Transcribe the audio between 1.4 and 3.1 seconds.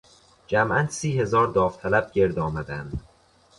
داوطلب گردآمدند.